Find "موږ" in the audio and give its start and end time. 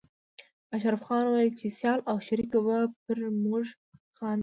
3.43-3.65